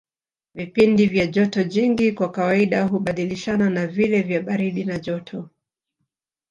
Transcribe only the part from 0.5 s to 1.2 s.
Vipindi